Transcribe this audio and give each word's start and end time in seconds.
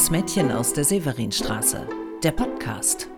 Das 0.00 0.10
Mädchen 0.10 0.50
aus 0.50 0.72
der 0.72 0.84
Severinstraße. 0.84 1.86
Der 2.22 2.30
Podcast. 2.30 3.10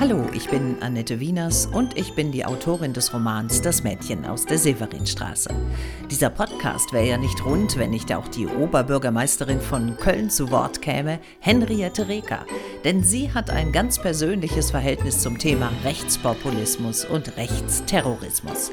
Hallo, 0.00 0.26
ich 0.32 0.48
bin 0.48 0.82
Annette 0.82 1.20
Wieners 1.20 1.66
und 1.66 1.96
ich 1.96 2.16
bin 2.16 2.32
die 2.32 2.44
Autorin 2.44 2.92
des 2.92 3.14
Romans 3.14 3.62
Das 3.62 3.84
Mädchen 3.84 4.26
aus 4.26 4.44
der 4.44 4.58
Severinstraße. 4.58 5.50
Dieser 6.10 6.30
Podcast 6.30 6.92
wäre 6.92 7.06
ja 7.06 7.16
nicht 7.16 7.44
rund, 7.44 7.78
wenn 7.78 7.90
nicht 7.90 8.12
auch 8.12 8.26
die 8.26 8.48
Oberbürgermeisterin 8.48 9.60
von 9.60 9.96
Köln 9.96 10.30
zu 10.30 10.50
Wort 10.50 10.82
käme, 10.82 11.20
Henriette 11.38 12.08
Reker. 12.08 12.44
Denn 12.82 13.04
sie 13.04 13.32
hat 13.32 13.50
ein 13.50 13.70
ganz 13.70 14.00
persönliches 14.00 14.72
Verhältnis 14.72 15.20
zum 15.20 15.38
Thema 15.38 15.70
Rechtspopulismus 15.84 17.04
und 17.04 17.36
Rechtsterrorismus. 17.36 18.72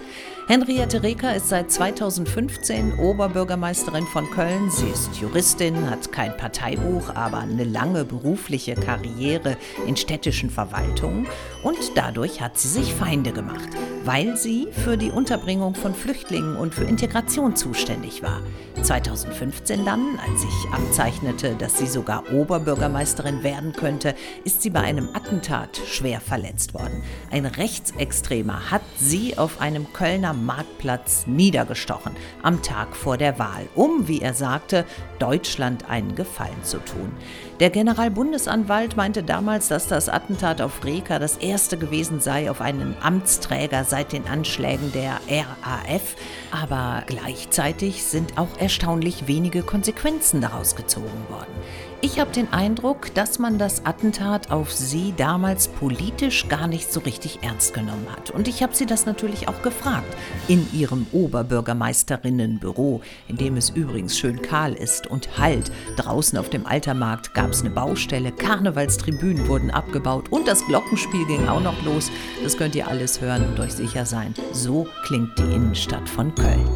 Henriette 0.49 1.03
Reker 1.03 1.35
ist 1.35 1.49
seit 1.49 1.69
2015 1.69 2.99
Oberbürgermeisterin 2.99 4.05
von 4.05 4.31
Köln. 4.31 4.71
Sie 4.71 4.88
ist 4.88 5.17
Juristin, 5.17 5.89
hat 5.89 6.13
kein 6.13 6.38
Parteibuch, 6.38 7.13
aber 7.15 7.39
eine 7.39 7.65
lange 7.65 8.05
berufliche 8.05 8.75
Karriere 8.75 9.57
in 9.85 9.97
städtischen 9.97 10.49
Verwaltungen 10.49 11.27
und 11.63 11.77
dadurch 11.95 12.39
hat 12.39 12.57
sie 12.57 12.69
sich 12.69 12.93
Feinde 12.93 13.33
gemacht, 13.33 13.67
weil 14.05 14.38
sie 14.38 14.69
für 14.71 14.95
die 14.95 15.11
Unterbringung 15.11 15.75
von 15.75 15.93
Flüchtlingen 15.93 16.55
und 16.55 16.73
für 16.73 16.85
Integration 16.85 17.57
zuständig 17.57 18.23
war. 18.23 18.41
2015 18.81 19.83
dann, 19.83 20.17
als 20.29 20.43
sich 20.43 20.71
abzeichnete, 20.71 21.55
dass 21.55 21.77
sie 21.77 21.88
sogar 21.88 22.23
Oberbürgermeisterin 22.31 23.43
werden 23.43 23.73
könnte, 23.73 24.16
ist 24.45 24.61
sie 24.61 24.69
bei 24.69 24.79
einem 24.79 25.09
Attentat 25.13 25.81
schwer 25.85 26.21
verletzt 26.21 26.73
worden. 26.73 27.03
Ein 27.31 27.45
Rechtsextremer 27.45 28.72
hat 28.72 28.83
sie 28.95 29.38
auf 29.38 29.59
einem 29.59 29.91
Kölner 29.91 30.36
Marktplatz 30.45 31.27
niedergestochen, 31.27 32.16
am 32.41 32.61
Tag 32.61 32.95
vor 32.95 33.17
der 33.17 33.39
Wahl, 33.39 33.67
um, 33.75 34.07
wie 34.07 34.21
er 34.21 34.33
sagte, 34.33 34.85
Deutschland 35.19 35.89
einen 35.89 36.16
Gefallen 36.16 36.63
zu 36.63 36.77
tun. 36.79 37.11
Der 37.59 37.72
Generalbundesanwalt 37.72 38.97
meinte 38.97 39.23
damals, 39.23 39.67
dass 39.67 39.88
das 39.88 40.09
Attentat 40.09 40.61
auf 40.61 40.86
Reker 40.86 41.17
das 41.17 41.38
erste 41.38 41.75
gewesen 41.75 42.19
sei 42.19 42.52
auf 42.52 42.61
einen 42.61 42.95
Amtsträger 43.02 43.83
seit 43.83 44.13
den 44.13 44.27
Anschlägen 44.27 44.91
der 44.91 45.19
RAF, 45.27 46.16
aber 46.52 47.02
gleichzeitig 47.08 48.03
sind 48.03 48.38
auch 48.38 48.59
erstaunlich 48.59 49.28
wenige 49.28 49.63
Konsequenzen 49.63 50.39
daraus 50.39 50.75
gezogen 50.75 51.25
worden. 51.30 51.52
Ich 52.00 52.19
habe 52.19 52.31
den 52.31 52.53
Eindruck, 52.53 53.11
dass 53.16 53.39
man 53.39 53.58
das 53.58 53.88
Attentat 53.88 54.52
auf 54.52 54.72
sie 54.72 55.16
damals 55.17 55.67
politisch 55.67 56.47
gar 56.47 56.67
nicht 56.67 56.94
so 56.94 57.00
richtig 57.00 57.39
ernst 57.41 57.73
genommen 57.73 58.05
hat. 58.16 58.30
Und 58.30 58.47
ich 58.47 58.61
habe 58.61 58.75
sie 58.75 58.85
das 58.85 59.08
natürlich 59.08 59.47
auch 59.47 59.63
gefragt. 59.63 60.16
In 60.47 60.67
ihrem 60.73 61.08
Oberbürgermeisterinnenbüro, 61.11 63.02
in 63.28 63.38
dem 63.38 63.58
es 63.58 63.72
übrigens 63.72 64.16
schön 64.16 64.44
kahl 64.44 64.73
ist 64.73 65.08
und 65.08 65.39
halt. 65.39 65.72
Draußen 65.95 66.38
auf 66.38 66.52
dem 66.52 66.67
Altermarkt 66.67 67.33
gab 67.33 67.47
es 67.52 67.62
eine 67.62 67.70
Baustelle, 67.70 68.31
Karnevalstribünen 68.31 69.48
wurden 69.48 69.72
abgebaut 69.72 70.31
und 70.31 70.48
das 70.48 70.66
Glockenspiel 70.66 71.26
ging 71.28 71.48
auch 71.48 71.62
noch 71.62 71.84
los. 71.86 72.12
Das 72.44 72.58
könnt 72.58 72.76
ihr 72.76 72.88
alles 72.88 73.22
hören 73.22 73.45
und 73.48 73.59
euch 73.59 73.73
sicher 73.73 74.06
sein. 74.06 74.34
So 74.52 74.88
klingt 75.06 75.38
die 75.38 75.56
Innenstadt 75.56 76.08
von 76.08 76.34
Köln. 76.36 76.68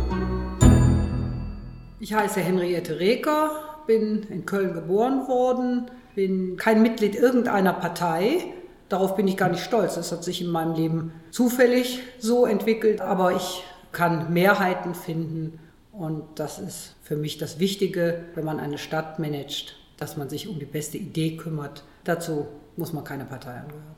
Ich 2.00 2.14
heiße 2.14 2.40
Henriette 2.40 3.00
Reker 3.00 3.72
bin 3.92 4.24
in 4.30 4.46
Köln 4.46 4.74
geboren 4.74 5.28
worden, 5.28 5.92
bin 6.16 6.58
kein 6.58 6.82
Mitglied 6.82 7.16
irgendeiner 7.16 7.74
Partei. 7.74 8.46
Darauf 8.90 9.16
bin 9.16 9.28
ich 9.28 9.38
gar 9.38 9.50
nicht 9.50 9.64
stolz. 9.64 9.96
Das 9.96 10.12
hat 10.12 10.24
sich 10.24 10.42
in 10.42 10.50
meinem 10.50 10.76
Leben 10.76 11.14
zufällig 11.30 12.00
so 12.20 12.46
entwickelt. 12.46 13.02
Aber 13.02 13.36
ich 13.36 13.64
kann 13.92 14.34
Mehrheiten 14.34 14.96
finden. 14.96 15.60
Und 15.92 16.24
das 16.36 16.60
ist 16.60 16.96
für 17.02 17.16
mich 17.16 17.38
das 17.38 17.60
Wichtige, 17.60 18.24
wenn 18.36 18.46
man 18.46 18.60
eine 18.60 18.78
Stadt 18.78 19.20
managt, 19.20 19.78
dass 20.02 20.18
man 20.18 20.30
sich 20.30 20.48
um 20.48 20.60
die 20.60 20.66
beste 20.66 20.98
Idee 20.98 21.38
kümmert. 21.38 21.84
Dazu 22.04 22.48
muss 22.76 22.92
man 22.92 23.04
keine 23.04 23.26
Partei 23.26 23.52
angehören. 23.52 23.96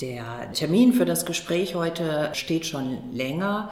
Der 0.00 0.52
Termin 0.52 0.92
für 0.92 1.04
das 1.04 1.26
Gespräch 1.26 1.74
heute 1.74 2.30
steht 2.32 2.66
schon 2.66 3.12
länger. 3.12 3.70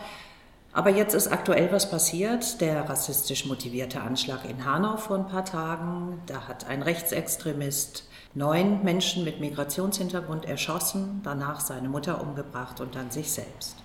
Aber 0.73 0.91
jetzt 0.91 1.15
ist 1.15 1.29
aktuell 1.29 1.71
was 1.71 1.91
passiert. 1.91 2.61
Der 2.61 2.89
rassistisch 2.89 3.47
motivierte 3.47 4.01
Anschlag 4.01 4.45
in 4.49 4.65
Hanau 4.65 4.97
vor 4.97 5.17
ein 5.17 5.27
paar 5.27 5.45
Tagen. 5.45 6.21
Da 6.27 6.49
hat 6.49 6.67
ein 6.67 6.83
Rechtsextremist 6.83 8.09
neun 8.35 8.83
Menschen 8.83 9.25
mit 9.25 9.41
Migrationshintergrund 9.41 10.45
erschossen, 10.45 11.21
danach 11.23 11.61
seine 11.61 11.89
Mutter 11.89 12.21
umgebracht 12.21 12.81
und 12.81 12.97
dann 12.97 13.11
sich 13.11 13.31
selbst. 13.31 13.77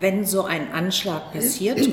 Wenn 0.00 0.26
so 0.26 0.44
ein 0.44 0.72
Anschlag 0.72 1.32
passiert, 1.32 1.78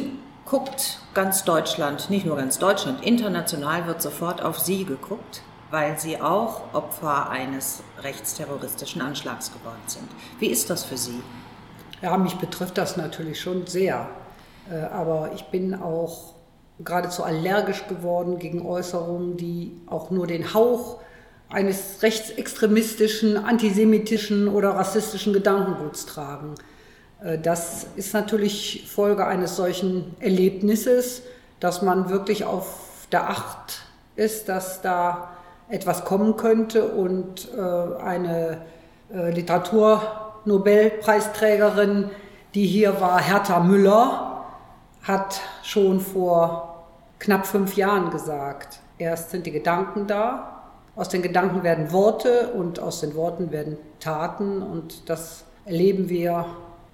guckt 0.46 1.00
ganz 1.14 1.44
Deutschland, 1.44 2.10
nicht 2.10 2.26
nur 2.26 2.38
ganz 2.38 2.60
Deutschland, 2.60 3.04
international 3.04 3.88
wird 3.88 4.02
sofort 4.02 4.42
auf 4.42 4.60
Sie 4.60 4.86
geguckt, 4.86 5.42
weil 5.70 5.98
Sie 6.00 6.20
auch 6.20 6.74
Opfer 6.74 7.30
eines 7.30 7.84
rechtsterroristischen 8.02 9.02
Anschlags 9.02 9.52
geworden 9.52 9.82
sind. 9.88 10.08
Wie 10.40 10.48
ist 10.48 10.70
das 10.70 10.84
für 10.84 10.98
Sie? 10.98 11.22
Ja, 12.02 12.18
mich 12.18 12.36
betrifft 12.36 12.78
das 12.78 12.98
natürlich 12.98 13.40
schon 13.40 13.68
sehr. 13.68 14.10
Äh, 14.70 14.82
aber 14.86 15.32
ich 15.36 15.46
bin 15.46 15.74
auch 15.74 16.34
geradezu 16.80 17.24
allergisch 17.24 17.88
geworden 17.88 18.40
gegen 18.40 18.66
Äußerungen, 18.66 19.38
die 19.38 19.80
auch 19.88 20.10
nur 20.12 20.28
den 20.28 20.54
Hauch 20.54 21.00
eines 21.50 22.02
rechtsextremistischen, 22.02 23.38
antisemitischen 23.38 24.48
oder 24.48 24.72
rassistischen 24.72 25.34
Gedankenguts 25.34 26.06
tragen. 26.06 26.56
Äh, 27.24 27.38
das 27.38 27.88
ist 27.96 28.14
natürlich 28.14 28.92
Folge 28.94 29.26
eines 29.26 29.56
solchen 29.56 30.14
Erlebnisses, 30.20 31.22
dass 31.60 31.82
man 31.82 32.10
wirklich 32.10 32.44
auf 32.46 33.08
der 33.12 33.30
Acht 33.30 33.82
ist, 34.16 34.50
dass 34.50 34.82
da 34.82 35.30
etwas 35.70 36.04
kommen 36.06 36.38
könnte 36.38 36.86
und 36.86 37.48
äh, 37.56 37.62
eine 38.02 38.62
Literaturnobelpreisträgerin, 39.14 42.10
die 42.54 42.66
hier 42.66 43.02
war, 43.02 43.20
Hertha 43.20 43.60
Müller, 43.60 44.46
hat 45.04 45.42
schon 45.64 46.00
vor 46.00 46.86
knapp 47.20 47.46
fünf 47.46 47.76
Jahren 47.76 48.10
gesagt, 48.10 48.80
erst 48.98 49.32
sind 49.32 49.46
die 49.46 49.52
Gedanken 49.52 50.08
da, 50.08 50.62
aus 50.96 51.10
den 51.10 51.22
Gedanken 51.22 51.64
werden 51.64 51.92
Worte 51.92 52.52
und 52.54 52.80
aus 52.80 53.02
den 53.02 53.16
Worten 53.16 53.52
werden 53.52 53.76
Taten 54.00 54.62
und 54.62 55.10
das 55.10 55.44
erleben 55.66 56.08
wir 56.08 56.46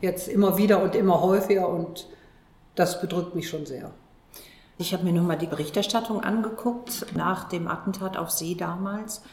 jetzt 0.01 0.27
immer 0.27 0.57
wieder 0.57 0.81
und 0.81 0.95
immer 0.95 1.21
häufiger 1.21 1.69
und 1.69 2.07
das 2.75 3.01
bedrückt 3.01 3.35
mich 3.35 3.49
schon 3.49 3.65
sehr. 3.65 3.91
Ich 4.77 4.93
habe 4.93 5.03
mir 5.03 5.13
nun 5.13 5.25
mal 5.25 5.37
die 5.37 5.47
Berichterstattung 5.47 6.21
angeguckt 6.21 7.07
nach 7.15 7.45
dem 7.49 7.67
Attentat 7.67 8.17
auf 8.17 8.29
See 8.29 8.55
damals. 8.55 9.23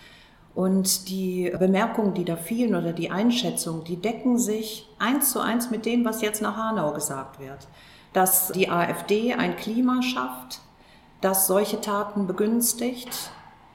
Und 0.55 1.09
die 1.09 1.53
Bemerkungen, 1.59 2.15
die 2.15 2.25
da 2.25 2.37
fielen 2.37 2.77
oder 2.77 2.93
die 2.93 3.11
Einschätzungen, 3.11 3.85
die 3.85 3.97
decken 3.97 4.39
sich 4.39 4.89
eins 4.99 5.33
zu 5.33 5.41
eins 5.41 5.71
mit 5.71 5.85
dem, 5.85 6.05
was 6.05 6.23
jetzt 6.23 6.41
nach 6.41 6.57
Hanau 6.57 6.93
gesagt 6.93 7.41
wird 7.41 7.67
dass 8.15 8.53
die 8.53 8.71
AfD 8.71 9.35
ein 9.35 9.57
Klima 9.57 10.01
schafft, 10.01 10.61
das 11.21 11.47
solche 11.47 11.81
Taten 11.81 12.27
begünstigt, 12.27 13.31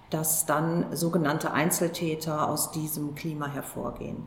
dass 0.10 0.48
dann 0.48 0.96
sogenannte 0.96 1.52
Einzeltäter 1.52 2.48
aus 2.48 2.72
diesem 2.72 3.14
Klima 3.14 3.48
hervorgehen. 3.48 4.26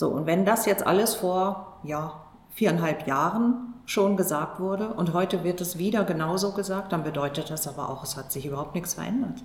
So, 0.00 0.08
und 0.08 0.24
wenn 0.24 0.46
das 0.46 0.64
jetzt 0.64 0.86
alles 0.86 1.14
vor, 1.14 1.76
ja, 1.82 2.22
viereinhalb 2.54 3.06
Jahren 3.06 3.74
schon 3.84 4.16
gesagt 4.16 4.58
wurde 4.58 4.94
und 4.94 5.12
heute 5.12 5.44
wird 5.44 5.60
es 5.60 5.76
wieder 5.76 6.04
genauso 6.04 6.52
gesagt, 6.52 6.92
dann 6.92 7.04
bedeutet 7.04 7.50
das 7.50 7.68
aber 7.68 7.90
auch, 7.90 8.02
es 8.02 8.16
hat 8.16 8.32
sich 8.32 8.46
überhaupt 8.46 8.74
nichts 8.74 8.94
verändert. 8.94 9.42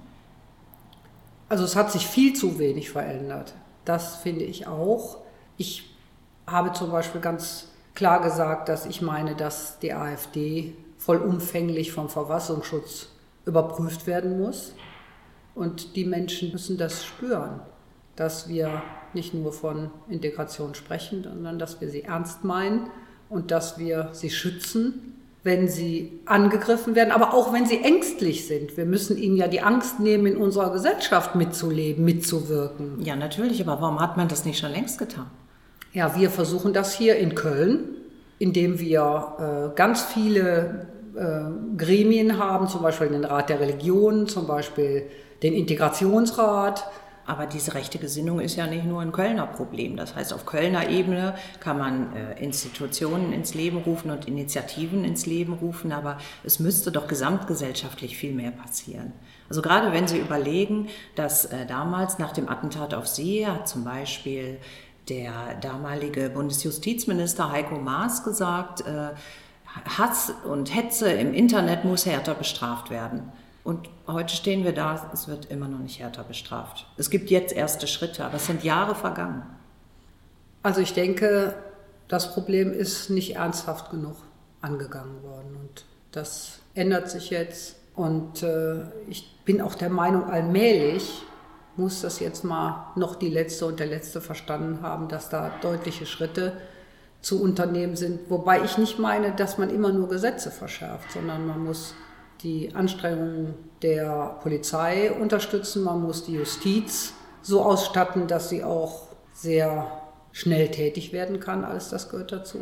Also 1.50 1.66
es 1.66 1.76
hat 1.76 1.92
sich 1.92 2.08
viel 2.08 2.32
zu 2.32 2.58
wenig 2.58 2.90
verändert. 2.90 3.54
Das 3.84 4.16
finde 4.16 4.46
ich 4.46 4.66
auch. 4.66 5.18
Ich 5.57 5.94
habe 6.48 6.72
zum 6.72 6.90
Beispiel 6.90 7.19
ganz 7.19 7.68
klar 7.94 8.22
gesagt, 8.22 8.69
dass 8.69 8.86
ich 8.86 9.01
meine, 9.01 9.36
dass 9.36 9.80
die 9.80 9.92
AfD 9.92 10.74
vollumfänglich 10.98 11.92
vom 11.92 12.08
Verfassungsschutz 12.08 13.10
überprüft 13.44 14.08
werden 14.08 14.40
muss. 14.40 14.74
Und 15.54 15.98
die 15.98 16.06
Menschen 16.06 16.54
müssen 16.54 16.78
das 16.78 17.04
spüren, 17.04 17.60
dass 18.15 18.47
wir 18.47 18.81
nicht 19.13 19.33
nur 19.33 19.51
von 19.53 19.91
Integration 20.09 20.75
sprechen, 20.75 21.23
sondern 21.23 21.59
dass 21.59 21.81
wir 21.81 21.89
sie 21.89 22.03
ernst 22.03 22.44
meinen 22.44 22.88
und 23.29 23.51
dass 23.51 23.77
wir 23.77 24.09
sie 24.13 24.29
schützen, 24.29 25.15
wenn 25.44 25.67
sie 25.67 26.19
angegriffen 26.25 26.95
werden, 26.95 27.12
aber 27.12 27.33
auch 27.35 27.53
wenn 27.53 27.67
sie 27.67 27.79
ängstlich 27.79 28.47
sind. 28.47 28.77
Wir 28.77 28.85
müssen 28.85 29.15
ihnen 29.15 29.38
ja 29.38 29.47
die 29.47 29.62
Angst 29.62 30.00
nehmen, 30.00 30.25
in 30.25 30.38
unserer 30.38 30.71
Gesellschaft 30.71 31.35
mitzuleben, 31.35 32.03
mitzuwirken. 32.03 33.01
Ja, 33.03 33.15
natürlich, 33.15 33.62
aber 33.62 33.79
warum 33.79 34.00
hat 34.00 34.17
man 34.17 34.27
das 34.27 34.44
nicht 34.44 34.59
schon 34.59 34.71
längst 34.71 34.97
getan? 34.97 35.27
Ja, 35.94 36.15
wir 36.17 36.31
versuchen 36.31 36.73
das 36.73 36.95
hier 36.95 37.17
in 37.17 37.35
Köln, 37.35 37.89
indem 38.39 38.79
wir 38.79 39.71
äh, 39.71 39.75
ganz 39.77 40.01
viele 40.01 40.88
äh, 41.15 41.77
Gremien 41.77 42.39
haben, 42.39 42.67
zum 42.67 42.81
Beispiel 42.81 43.09
den 43.09 43.23
Rat 43.23 43.50
der 43.50 43.59
Religion, 43.59 44.27
zum 44.27 44.47
Beispiel 44.47 45.03
den 45.44 45.53
Integrationsrat, 45.53 46.85
Aber 47.27 47.48
diese 47.48 47.74
rechte 47.74 47.98
Gesinnung 47.98 48.39
ist 48.39 48.56
ja 48.56 48.68
nicht 48.68 48.86
nur 48.86 49.01
ein 49.01 49.12
Kölner 49.12 49.48
Problem. 49.48 49.98
Das 49.98 50.16
heißt, 50.16 50.31
auf 50.31 50.45
Kölner 50.45 50.89
Ebene 50.89 51.33
kann 51.60 51.77
man 51.77 52.16
äh, 52.16 52.44
Institutionen 52.44 53.33
ins 53.33 53.56
Leben 53.56 53.77
rufen 53.77 54.12
und 54.12 54.27
Initiativen 54.27 55.04
ins 55.04 55.25
Leben 55.25 55.54
rufen, 55.54 55.92
aber 55.92 56.19
es 56.44 56.60
müsste 56.60 56.92
doch 56.92 57.07
gesamtgesellschaftlich 57.07 58.16
viel 58.16 58.33
mehr 58.33 58.51
passieren. 58.51 59.13
Also 59.50 59.62
gerade 59.62 59.92
wenn 59.92 60.07
Sie 60.07 60.19
überlegen, 60.19 60.88
dass 61.16 61.45
äh, 61.45 61.66
damals 61.66 62.19
nach 62.19 62.31
dem 62.31 62.48
Attentat 62.48 62.94
auf 62.94 63.07
Sie 63.07 63.48
hat 63.48 63.68
zum 63.68 63.83
Beispiel 63.83 64.60
der 65.10 65.56
damalige 65.62 66.30
Bundesjustizminister 66.30 67.51
Heiko 67.51 67.75
Maas 67.75 68.24
gesagt, 68.24 68.81
äh, 68.81 69.10
Hass 69.98 70.31
und 70.48 70.74
Hetze 70.74 71.12
im 71.12 71.33
Internet 71.33 71.86
muss 71.86 72.06
härter 72.06 72.33
bestraft 72.33 72.89
werden. 72.89 73.31
Und 73.65 73.89
heute 74.06 74.35
stehen 74.35 74.63
wir 74.63 74.73
da, 74.73 75.09
es 75.12 75.27
wird 75.27 75.45
immer 75.50 75.67
noch 75.67 75.79
nicht 75.79 76.00
härter 76.00 76.23
bestraft. 76.23 76.85
Es 76.97 77.09
gibt 77.09 77.31
jetzt 77.31 77.51
erste 77.51 77.88
Schritte, 77.88 78.23
aber 78.23 78.35
es 78.35 78.45
sind 78.45 78.63
Jahre 78.63 78.94
vergangen. 78.94 79.41
Also 80.62 80.81
ich 80.81 80.94
denke, 80.94 81.56
das 82.07 82.31
Problem 82.35 82.71
ist 82.71 83.09
nicht 83.09 83.38
ernsthaft 83.38 83.89
genug 83.89 84.17
angegangen 84.62 85.23
worden. 85.23 85.57
Und 85.59 85.85
das 86.12 86.59
ändert 86.75 87.09
sich 87.09 87.31
jetzt. 87.31 87.77
Und 87.95 88.44
äh, 88.44 88.83
ich 89.09 89.35
bin 89.45 89.59
auch 89.62 89.73
der 89.73 89.89
Meinung, 89.89 90.25
allmählich 90.25 91.23
muss 91.75 92.01
das 92.01 92.19
jetzt 92.19 92.44
mal 92.44 92.91
noch 92.95 93.15
die 93.15 93.29
letzte 93.29 93.65
und 93.65 93.79
der 93.79 93.88
letzte 93.88 94.21
verstanden 94.21 94.83
haben, 94.83 95.07
dass 95.07 95.29
da 95.29 95.51
deutliche 95.63 96.06
Schritte 96.06 96.53
zu 97.21 97.41
unternehmen 97.41 97.95
sind. 97.95 98.29
Wobei 98.29 98.63
ich 98.63 98.77
nicht 98.77 99.00
meine, 99.00 99.31
dass 99.31 99.57
man 99.57 99.71
immer 99.71 99.91
nur 99.91 100.07
Gesetze 100.07 100.51
verschärft, 100.51 101.12
sondern 101.13 101.47
man 101.47 101.63
muss 101.63 101.95
die 102.45 102.74
Anstrengungen 102.74 103.56
der 103.81 104.38
Polizei 104.42 105.12
unterstützen, 105.12 105.83
man 105.83 106.01
muss 106.01 106.24
die 106.24 106.33
Justiz 106.33 107.13
so 107.42 107.62
ausstatten, 107.62 108.27
dass 108.27 108.50
sie 108.50 108.63
auch 108.63 109.07
sehr 109.33 109.92
schnell 110.31 110.69
tätig 110.69 111.12
werden 111.12 111.39
kann. 111.39 111.65
Alles 111.65 111.89
das 111.89 112.09
gehört 112.09 112.31
dazu. 112.31 112.59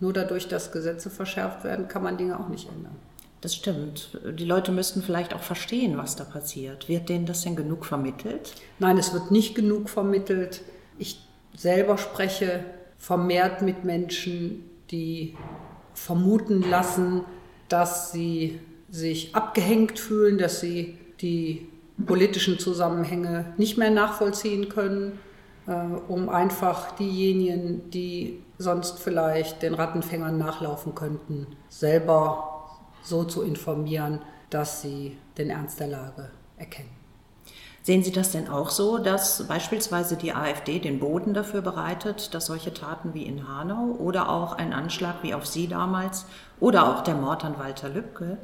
Nur 0.00 0.12
dadurch, 0.12 0.48
dass 0.48 0.72
Gesetze 0.72 1.10
verschärft 1.10 1.64
werden, 1.64 1.88
kann 1.88 2.02
man 2.02 2.18
Dinge 2.18 2.38
auch 2.38 2.48
nicht 2.48 2.68
ändern. 2.68 2.96
Das 3.40 3.54
stimmt. 3.54 4.18
Die 4.38 4.44
Leute 4.44 4.72
müssten 4.72 5.02
vielleicht 5.02 5.32
auch 5.32 5.42
verstehen, 5.42 5.96
was 5.96 6.16
da 6.16 6.24
passiert. 6.24 6.88
Wird 6.88 7.08
denen 7.08 7.24
das 7.24 7.42
denn 7.42 7.56
genug 7.56 7.86
vermittelt? 7.86 8.54
Nein, 8.78 8.98
es 8.98 9.12
wird 9.12 9.30
nicht 9.30 9.54
genug 9.54 9.88
vermittelt. 9.88 10.62
Ich 10.98 11.26
selber 11.56 11.96
spreche 11.96 12.64
vermehrt 12.98 13.62
mit 13.62 13.84
Menschen, 13.84 14.68
die 14.90 15.36
vermuten 15.94 16.68
lassen, 16.68 17.24
dass 17.68 18.12
sie 18.12 18.60
sich 18.90 19.34
abgehängt 19.34 19.98
fühlen, 19.98 20.38
dass 20.38 20.60
sie 20.60 20.98
die 21.20 21.68
politischen 22.06 22.58
Zusammenhänge 22.58 23.52
nicht 23.56 23.78
mehr 23.78 23.90
nachvollziehen 23.90 24.68
können, 24.68 25.18
äh, 25.66 25.72
um 26.08 26.28
einfach 26.28 26.92
diejenigen, 26.96 27.90
die 27.90 28.42
sonst 28.58 28.98
vielleicht 28.98 29.62
den 29.62 29.74
Rattenfängern 29.74 30.36
nachlaufen 30.36 30.94
könnten, 30.94 31.46
selber 31.68 32.78
so 33.02 33.24
zu 33.24 33.42
informieren, 33.42 34.20
dass 34.50 34.82
sie 34.82 35.16
den 35.38 35.50
Ernst 35.50 35.80
der 35.80 35.88
Lage 35.88 36.30
erkennen. 36.56 36.90
Sehen 37.82 38.02
Sie 38.02 38.12
das 38.12 38.30
denn 38.30 38.46
auch 38.46 38.68
so, 38.68 38.98
dass 38.98 39.46
beispielsweise 39.48 40.16
die 40.16 40.34
AfD 40.34 40.80
den 40.80 41.00
Boden 41.00 41.32
dafür 41.32 41.62
bereitet, 41.62 42.34
dass 42.34 42.46
solche 42.46 42.74
Taten 42.74 43.14
wie 43.14 43.22
in 43.22 43.48
Hanau 43.48 43.96
oder 43.98 44.28
auch 44.28 44.52
ein 44.52 44.74
Anschlag 44.74 45.22
wie 45.22 45.32
auf 45.32 45.46
Sie 45.46 45.66
damals 45.66 46.26
oder 46.60 46.90
auch 46.90 47.02
der 47.02 47.14
Mord 47.14 47.42
an 47.42 47.58
Walter 47.58 47.88
Lübcke 47.88 48.36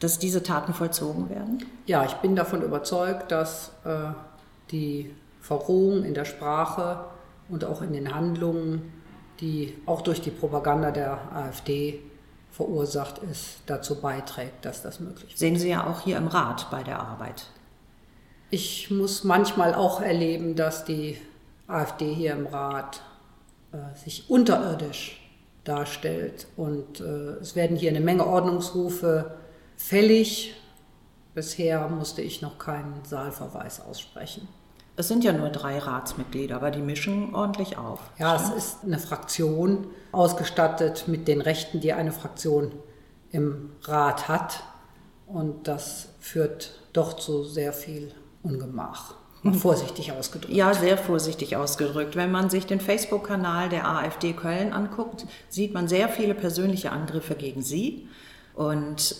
dass 0.00 0.18
diese 0.18 0.42
Taten 0.42 0.74
vollzogen 0.74 1.28
werden? 1.30 1.64
Ja, 1.86 2.04
ich 2.04 2.14
bin 2.14 2.36
davon 2.36 2.62
überzeugt, 2.62 3.32
dass 3.32 3.72
äh, 3.84 4.10
die 4.70 5.14
Verrohung 5.40 6.04
in 6.04 6.14
der 6.14 6.24
Sprache 6.24 7.04
und 7.48 7.64
auch 7.64 7.82
in 7.82 7.92
den 7.92 8.14
Handlungen, 8.14 8.92
die 9.40 9.76
auch 9.86 10.02
durch 10.02 10.20
die 10.20 10.30
Propaganda 10.30 10.90
der 10.90 11.18
AfD 11.32 12.00
verursacht 12.50 13.18
ist, 13.30 13.58
dazu 13.66 14.00
beiträgt, 14.00 14.64
dass 14.64 14.82
das 14.82 15.00
möglich 15.00 15.32
ist. 15.32 15.38
Sehen 15.38 15.56
Sie 15.56 15.68
ja 15.68 15.86
auch 15.86 16.00
hier 16.00 16.16
im 16.16 16.26
Rat 16.26 16.70
bei 16.70 16.82
der 16.82 17.00
Arbeit. 17.00 17.46
Ich 18.50 18.90
muss 18.90 19.24
manchmal 19.24 19.74
auch 19.74 20.00
erleben, 20.00 20.56
dass 20.56 20.84
die 20.84 21.18
AfD 21.66 22.12
hier 22.12 22.32
im 22.32 22.46
Rat 22.46 23.02
äh, 23.72 23.96
sich 23.98 24.30
unterirdisch 24.30 25.20
darstellt. 25.64 26.46
Und 26.56 27.00
äh, 27.00 27.36
es 27.40 27.54
werden 27.54 27.76
hier 27.76 27.90
eine 27.90 28.00
Menge 28.00 28.26
Ordnungsrufe 28.26 29.36
fällig. 29.78 30.54
Bisher 31.34 31.88
musste 31.88 32.20
ich 32.20 32.42
noch 32.42 32.58
keinen 32.58 33.04
Saalverweis 33.04 33.80
aussprechen. 33.80 34.48
Es 34.96 35.06
sind 35.06 35.22
ja 35.22 35.32
nur 35.32 35.50
drei 35.50 35.78
Ratsmitglieder, 35.78 36.56
aber 36.56 36.72
die 36.72 36.82
mischen 36.82 37.32
ordentlich 37.32 37.78
auf. 37.78 38.00
Ja, 38.18 38.34
es 38.34 38.50
ist 38.50 38.78
eine 38.84 38.98
Fraktion 38.98 39.86
ausgestattet 40.10 41.04
mit 41.06 41.28
den 41.28 41.40
Rechten, 41.40 41.80
die 41.80 41.92
eine 41.92 42.10
Fraktion 42.10 42.72
im 43.30 43.70
Rat 43.82 44.26
hat. 44.26 44.64
Und 45.26 45.68
das 45.68 46.08
führt 46.18 46.72
doch 46.92 47.12
zu 47.12 47.44
sehr 47.44 47.72
viel 47.72 48.12
Ungemach. 48.42 49.14
Vorsichtig 49.52 50.10
ausgedrückt. 50.10 50.52
Ja, 50.52 50.74
sehr 50.74 50.98
vorsichtig 50.98 51.56
ausgedrückt. 51.56 52.16
Wenn 52.16 52.32
man 52.32 52.50
sich 52.50 52.66
den 52.66 52.80
Facebook-Kanal 52.80 53.68
der 53.68 53.88
AfD 53.88 54.32
Köln 54.32 54.72
anguckt, 54.72 55.26
sieht 55.48 55.74
man 55.74 55.86
sehr 55.86 56.08
viele 56.08 56.34
persönliche 56.34 56.90
Angriffe 56.90 57.36
gegen 57.36 57.62
Sie. 57.62 58.08
Und 58.54 59.14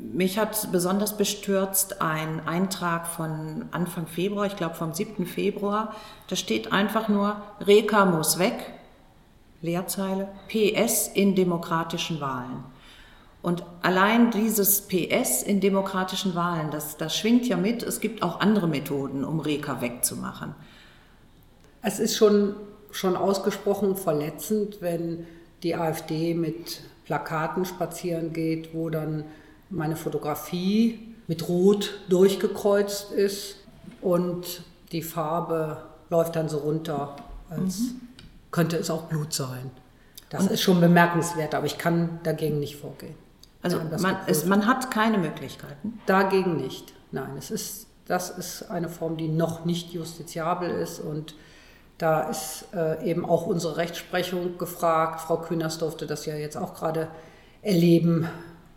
mich 0.00 0.38
hat 0.38 0.70
besonders 0.72 1.16
bestürzt 1.16 2.00
ein 2.00 2.46
Eintrag 2.46 3.06
von 3.06 3.66
Anfang 3.70 4.06
Februar, 4.06 4.46
ich 4.46 4.56
glaube 4.56 4.74
vom 4.74 4.92
7. 4.92 5.26
Februar. 5.26 5.94
Da 6.28 6.36
steht 6.36 6.72
einfach 6.72 7.08
nur, 7.08 7.40
Reka 7.66 8.04
muss 8.04 8.38
weg, 8.38 8.72
Leerzeile, 9.60 10.28
PS 10.48 11.08
in 11.08 11.34
demokratischen 11.34 12.20
Wahlen. 12.20 12.64
Und 13.42 13.62
allein 13.82 14.30
dieses 14.30 14.82
PS 14.82 15.42
in 15.42 15.60
demokratischen 15.60 16.34
Wahlen, 16.34 16.70
das, 16.70 16.96
das 16.96 17.16
schwingt 17.16 17.46
ja 17.46 17.56
mit, 17.56 17.82
es 17.82 18.00
gibt 18.00 18.22
auch 18.22 18.40
andere 18.40 18.66
Methoden, 18.66 19.24
um 19.24 19.40
Reka 19.40 19.80
wegzumachen. 19.80 20.54
Es 21.82 21.98
ist 21.98 22.16
schon, 22.16 22.54
schon 22.90 23.16
ausgesprochen 23.16 23.96
verletzend, 23.96 24.78
wenn 24.80 25.26
die 25.62 25.76
AfD 25.76 26.34
mit 26.34 26.82
Plakaten 27.04 27.64
spazieren 27.64 28.32
geht, 28.32 28.74
wo 28.74 28.90
dann 28.90 29.24
meine 29.70 29.96
Fotografie 29.96 31.14
mit 31.26 31.48
Rot 31.48 32.00
durchgekreuzt 32.08 33.12
ist 33.12 33.56
und 34.00 34.62
die 34.92 35.02
Farbe 35.02 35.82
läuft 36.10 36.36
dann 36.36 36.48
so 36.48 36.58
runter, 36.58 37.16
als 37.50 37.80
mhm. 37.80 38.00
könnte 38.50 38.76
es 38.76 38.90
auch 38.90 39.02
Blut 39.02 39.32
sein. 39.32 39.70
Das 40.30 40.42
und 40.42 40.52
ist 40.52 40.62
schon 40.62 40.80
bemerkenswert, 40.80 41.54
aber 41.54 41.66
ich 41.66 41.78
kann 41.78 42.20
dagegen 42.22 42.60
nicht 42.60 42.76
vorgehen. 42.76 43.14
Also 43.62 43.78
man, 44.00 44.16
es, 44.26 44.44
man, 44.44 44.66
hat 44.66 44.90
keine 44.90 45.18
Möglichkeiten? 45.18 46.00
Dagegen 46.06 46.56
nicht. 46.56 46.92
Nein, 47.10 47.30
es 47.36 47.50
ist, 47.50 47.86
das 48.06 48.30
ist 48.30 48.70
eine 48.70 48.88
Form, 48.88 49.16
die 49.16 49.28
noch 49.28 49.64
nicht 49.64 49.92
justiziabel 49.92 50.70
ist 50.70 51.00
und 51.00 51.34
da 51.98 52.20
ist 52.30 52.66
äh, 52.74 53.04
eben 53.04 53.24
auch 53.24 53.46
unsere 53.46 53.76
Rechtsprechung 53.76 54.56
gefragt. 54.56 55.20
Frau 55.20 55.38
Kühners 55.38 55.78
durfte 55.78 56.06
das 56.06 56.24
ja 56.26 56.36
jetzt 56.36 56.56
auch 56.56 56.74
gerade 56.74 57.08
erleben, 57.62 58.28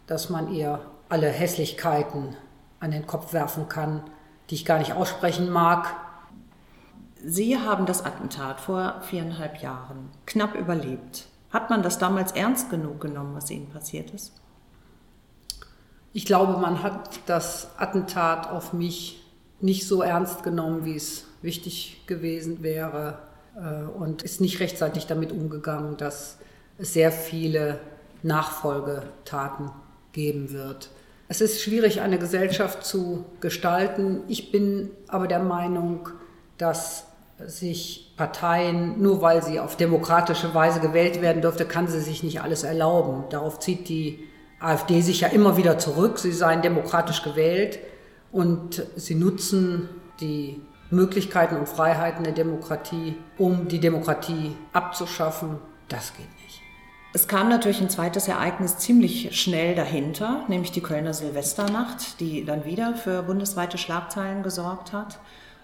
dass 0.07 0.29
man 0.29 0.51
ihr 0.53 0.79
alle 1.09 1.27
Hässlichkeiten 1.27 2.35
an 2.79 2.91
den 2.91 3.05
Kopf 3.05 3.33
werfen 3.33 3.67
kann, 3.69 4.03
die 4.49 4.55
ich 4.55 4.65
gar 4.65 4.79
nicht 4.79 4.93
aussprechen 4.93 5.49
mag. 5.49 5.95
Sie 7.23 7.57
haben 7.57 7.85
das 7.85 8.05
Attentat 8.05 8.59
vor 8.59 9.01
viereinhalb 9.01 9.61
Jahren 9.61 10.09
knapp 10.25 10.55
überlebt. 10.55 11.27
Hat 11.51 11.69
man 11.69 11.83
das 11.83 11.99
damals 11.99 12.31
ernst 12.31 12.69
genug 12.69 13.01
genommen, 13.01 13.35
was 13.35 13.51
Ihnen 13.51 13.69
passiert 13.69 14.11
ist? 14.11 14.33
Ich 16.13 16.25
glaube, 16.25 16.59
man 16.59 16.83
hat 16.83 17.19
das 17.25 17.69
Attentat 17.77 18.49
auf 18.49 18.73
mich 18.73 19.23
nicht 19.61 19.87
so 19.87 20.01
ernst 20.01 20.43
genommen, 20.43 20.85
wie 20.85 20.95
es 20.95 21.25
wichtig 21.41 22.03
gewesen 22.07 22.63
wäre 22.63 23.19
äh, 23.55 23.83
und 23.83 24.23
ist 24.23 24.41
nicht 24.41 24.59
rechtzeitig 24.59 25.07
damit 25.07 25.31
umgegangen, 25.31 25.97
dass 25.97 26.37
es 26.77 26.93
sehr 26.93 27.11
viele 27.11 27.79
Nachfolgetaten 28.23 29.71
geben 30.13 30.51
wird. 30.51 30.89
Es 31.27 31.39
ist 31.39 31.61
schwierig, 31.61 32.01
eine 32.01 32.19
Gesellschaft 32.19 32.85
zu 32.85 33.25
gestalten. 33.39 34.21
Ich 34.27 34.51
bin 34.51 34.89
aber 35.07 35.27
der 35.27 35.39
Meinung, 35.39 36.09
dass 36.57 37.05
sich 37.47 38.13
Parteien, 38.17 39.01
nur 39.01 39.21
weil 39.21 39.43
sie 39.43 39.59
auf 39.59 39.77
demokratische 39.77 40.53
Weise 40.53 40.79
gewählt 40.79 41.21
werden 41.21 41.41
dürfte, 41.41 41.65
kann 41.65 41.87
sie 41.87 42.01
sich 42.01 42.23
nicht 42.23 42.41
alles 42.41 42.63
erlauben. 42.63 43.23
Darauf 43.29 43.59
zieht 43.59 43.89
die 43.89 44.27
AfD 44.59 45.01
sich 45.01 45.21
ja 45.21 45.29
immer 45.29 45.57
wieder 45.57 45.77
zurück. 45.77 46.19
Sie 46.19 46.31
seien 46.31 46.61
demokratisch 46.61 47.23
gewählt 47.23 47.79
und 48.31 48.85
sie 48.95 49.15
nutzen 49.15 49.89
die 50.19 50.61
Möglichkeiten 50.91 51.55
und 51.55 51.67
Freiheiten 51.67 52.23
der 52.23 52.33
Demokratie, 52.33 53.15
um 53.37 53.67
die 53.67 53.79
Demokratie 53.79 54.55
abzuschaffen. 54.73 55.57
Das 55.87 56.13
geht 56.13 56.29
nicht. 56.35 56.40
Es 57.13 57.27
kam 57.27 57.49
natürlich 57.49 57.81
ein 57.81 57.89
zweites 57.89 58.29
Ereignis 58.29 58.77
ziemlich 58.77 59.37
schnell 59.37 59.75
dahinter, 59.75 60.45
nämlich 60.47 60.71
die 60.71 60.79
Kölner 60.79 61.13
Silvesternacht, 61.13 62.21
die 62.21 62.45
dann 62.45 62.63
wieder 62.63 62.95
für 62.95 63.23
bundesweite 63.23 63.77
Schlagzeilen 63.77 64.43
gesorgt 64.43 64.93
hat. 64.93 65.19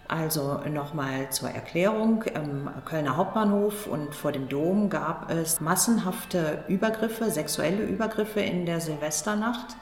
Also 0.10 0.60
nochmal 0.70 1.30
zur 1.30 1.50
Erklärung, 1.50 2.24
im 2.24 2.70
Kölner 2.84 3.16
Hauptbahnhof 3.16 3.88
und 3.88 4.14
vor 4.14 4.34
dem 4.34 4.50
Dom 4.50 4.90
gab 4.90 5.32
es 5.32 5.62
massenhafte 5.62 6.66
Übergriffe, 6.68 7.32
sexuelle 7.32 7.84
Übergriffe 7.84 8.42
in 8.42 8.66
der 8.66 8.82
Silvesternacht 8.82 9.78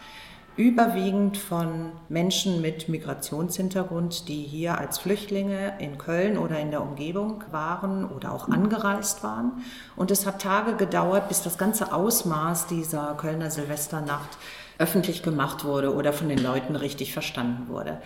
überwiegend 0.58 1.38
von 1.38 1.92
Menschen 2.08 2.62
mit 2.62 2.88
Migrationshintergrund, 2.88 4.30
die 4.30 4.44
hier 4.44 4.78
als 4.78 5.00
Flüchtlinge 5.00 5.74
in 5.80 5.98
Köln 5.98 6.38
oder 6.38 6.60
in 6.60 6.72
der 6.72 6.82
Umgebung 6.82 7.44
waren 7.52 8.06
oder 8.06 8.32
auch 8.32 8.48
angereist 8.48 9.24
waren. 9.24 9.64
Und 9.98 10.12
es 10.12 10.26
hat 10.26 10.42
Tage 10.42 10.76
gedauert, 10.76 11.28
bis 11.28 11.42
das 11.42 11.58
ganze 11.58 11.92
Ausmaß 11.94 12.68
dieser 12.68 13.16
Kölner 13.16 13.52
Silvesternacht 13.52 14.38
öffentlich 14.78 15.24
gemacht 15.24 15.66
wurde 15.66 15.94
oder 15.94 16.14
von 16.14 16.30
den 16.30 16.42
Leuten 16.42 16.76
richtig 16.76 17.12
verstanden 17.12 17.68
wurde. 17.68 18.02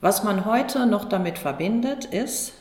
Was 0.00 0.24
man 0.24 0.44
heute 0.44 0.86
noch 0.86 1.06
damit 1.06 1.38
verbindet, 1.38 2.04
ist, 2.06 2.54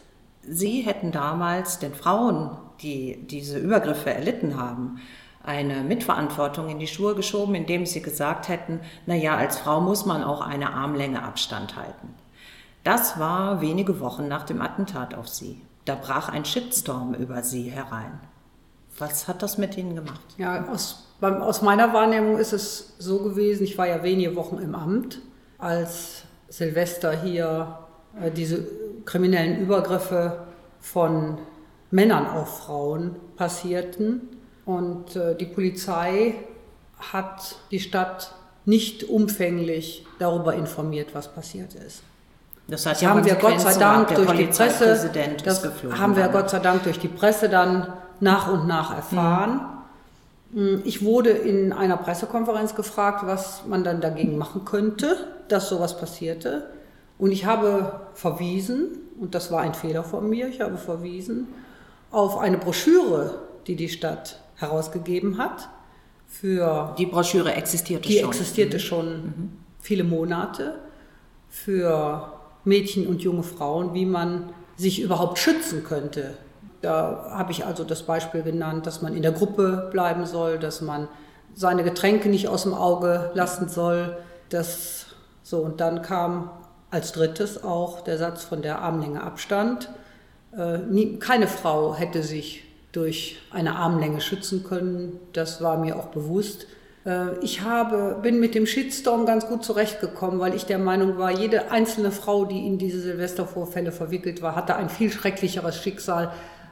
sie 0.44 0.82
hätten 0.82 1.12
damals 1.12 1.80
den 1.80 1.94
Frauen, 1.94 2.58
die 2.82 3.26
diese 3.28 3.58
Übergriffe 3.58 4.14
erlitten 4.14 4.58
haben, 4.58 5.02
eine 5.44 5.82
Mitverantwortung 5.82 6.70
in 6.70 6.80
die 6.80 6.88
Schuhe 6.88 7.16
geschoben, 7.16 7.56
indem 7.56 7.86
sie 7.86 8.02
gesagt 8.02 8.48
hätten, 8.48 8.80
na 9.06 9.16
ja, 9.16 9.36
als 9.36 9.58
Frau 9.58 9.82
muss 9.82 10.06
man 10.06 10.24
auch 10.24 10.42
eine 10.42 10.74
Armlänge 10.74 11.24
Abstand 11.24 11.76
halten. 11.76 12.14
Das 12.84 13.20
war 13.20 13.62
wenige 13.62 14.00
Wochen 14.00 14.28
nach 14.28 14.44
dem 14.44 14.62
Attentat 14.62 15.14
auf 15.14 15.28
sie. 15.28 15.62
Da 15.86 15.96
brach 15.96 16.30
ein 16.30 16.46
Shitstorm 16.46 17.14
über 17.14 17.44
sie 17.44 17.70
herein. 17.70 18.20
Was 18.98 19.28
hat 19.28 19.42
das 19.42 19.58
mit 19.58 19.78
Ihnen 19.78 19.96
gemacht? 19.96 20.22
Ja, 20.38 20.68
aus, 20.72 21.08
aus 21.22 21.62
meiner 21.62 21.94
Wahrnehmung 21.94 22.38
ist 22.38 22.54
es 22.54 22.94
so 23.00 23.20
gewesen, 23.20 23.64
ich 23.64 23.78
war 23.78 23.88
ja 23.88 24.04
wenige 24.04 24.36
Wochen 24.36 24.58
im 24.58 24.76
Amt, 24.76 25.20
als 25.58 26.24
Silvester 26.50 27.12
hier 27.12 27.80
äh, 28.20 28.30
diese 28.32 28.68
kriminellen 29.06 29.60
Übergriffe 29.60 30.46
von 30.80 31.38
Männern 31.90 32.28
auf 32.28 32.60
Frauen 32.60 33.16
passierten 33.38 34.22
und 34.66 35.16
äh, 35.16 35.36
die 35.36 35.46
Polizei 35.46 36.36
hat 37.00 37.56
die 37.72 37.80
Stadt 37.80 38.34
nicht 38.66 39.04
umfänglich 39.06 40.06
darüber 40.20 40.54
informiert, 40.54 41.10
was 41.14 41.28
passiert 41.28 41.74
ist. 41.74 42.04
Das, 42.68 42.86
heißt, 42.86 43.04
haben 43.06 43.26
wir 43.26 43.36
Gott 43.36 43.60
sei 43.60 43.74
Dank 43.74 44.14
durch 44.16 44.32
die 44.34 44.46
Presse, 44.46 45.12
das 45.44 45.64
haben 46.00 46.16
wir 46.16 46.28
Gott 46.30 46.50
sei 46.52 46.60
Dank 46.60 46.84
durch 46.84 47.00
die 47.00 47.08
Presse 47.08 47.50
dann 47.50 47.92
nach 48.20 48.52
und 48.52 48.68
nach 48.68 48.96
erfahren. 48.96 49.62
Mhm. 50.52 50.82
Ich 50.86 51.04
wurde 51.04 51.32
in 51.32 51.74
einer 51.74 51.98
Pressekonferenz 51.98 52.76
gefragt, 52.76 53.26
was 53.26 53.64
man 53.68 53.84
dann 53.84 54.00
dagegen 54.00 54.38
machen 54.38 54.64
könnte, 54.64 55.18
dass 55.48 55.70
sowas 55.70 55.98
passierte. 55.98 56.68
Und 57.18 57.32
ich 57.32 57.46
habe 57.46 58.02
verwiesen, 58.14 59.00
und 59.20 59.36
das 59.36 59.52
war 59.52 59.62
ein 59.62 59.74
Fehler 59.74 60.04
von 60.04 60.30
mir, 60.30 60.48
ich 60.48 60.62
habe 60.62 60.78
verwiesen 60.78 61.48
auf 62.12 62.38
eine 62.38 62.58
Broschüre, 62.58 63.40
die 63.68 63.76
die 63.76 63.90
Stadt 63.90 64.40
herausgegeben 64.62 65.38
hat. 65.38 65.70
Für 66.28 66.96
die 66.98 67.06
Broschüre 67.06 67.54
existierte 67.54 68.08
die 68.08 68.20
schon. 68.20 68.32
Die 68.32 68.38
existierte 68.38 68.78
mhm. 68.78 68.82
schon 68.82 69.14
mhm. 69.24 69.52
viele 69.80 70.04
Monate 70.04 70.76
für 71.50 72.32
Mädchen 72.64 73.08
und 73.08 73.22
junge 73.22 73.44
Frauen, 73.44 73.94
wie 73.94 74.06
man 74.06 74.54
sich 74.78 75.02
überhaupt 75.02 75.40
schützen 75.40 75.84
könnte. 75.84 76.36
Da 76.82 77.28
habe 77.32 77.52
ich 77.52 77.66
also 77.66 77.84
das 77.84 78.04
Beispiel 78.04 78.42
genannt, 78.42 78.88
dass 78.88 79.02
man 79.02 79.14
in 79.14 79.22
der 79.22 79.32
Gruppe 79.32 79.90
bleiben 79.92 80.26
soll, 80.26 80.58
dass 80.58 80.82
man 80.82 81.08
seine 81.54 81.84
Getränke 81.84 82.30
nicht 82.30 82.48
aus 82.48 82.64
dem 82.64 82.74
Auge 82.74 83.32
lassen 83.34 83.70
soll. 83.70 84.18
Das, 84.50 85.08
so, 85.44 85.60
und 85.60 85.82
dann 85.82 86.02
kam 86.02 86.50
als 86.90 87.12
drittes 87.12 87.64
auch 87.64 88.02
der 88.02 88.18
Satz 88.18 88.44
von 88.44 88.62
der 88.62 88.80
Armlänge 88.80 89.22
Abstand. 89.22 89.90
Äh, 90.58 90.80
nie, 90.80 91.20
keine 91.20 91.48
Frau 91.48 91.96
hätte 91.96 92.24
sich 92.24 92.64
durch 92.92 93.38
eine 93.52 93.76
Armlänge 93.76 94.22
schützen 94.22 94.64
können. 94.64 95.20
Das 95.34 95.62
war 95.62 95.78
mir 95.78 95.98
auch 95.98 96.08
bewusst. 96.08 96.68
Äh, 97.06 97.38
ich 97.42 97.62
habe, 97.62 98.20
bin 98.22 98.40
mit 98.40 98.56
dem 98.56 98.66
Shitstorm 98.66 99.26
ganz 99.26 99.48
gut 99.48 99.64
zurechtgekommen, 99.64 100.40
weil 100.40 100.56
ich 100.56 100.66
der 100.66 100.80
Meinung 100.80 101.18
war, 101.18 101.32
jede 101.32 101.72
einzelne 101.72 102.12
Frau, 102.12 102.46
die 102.46 102.68
in 102.68 102.78
diese 102.78 103.00
Silvestervorfälle 103.00 103.92
verwickelt 103.92 104.42
war, 104.42 104.56
hatte 104.56 104.76
ein 104.76 104.90
viel 104.90 105.12
schrecklicheres 105.12 105.82
Schicksal 105.82 106.32